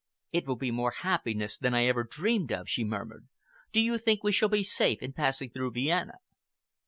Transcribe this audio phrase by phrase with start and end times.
[0.31, 3.27] "It will be more happiness than I ever dreamed of," she murmured.
[3.71, 6.15] "Do you think we shall be safe in passing through Vienna?"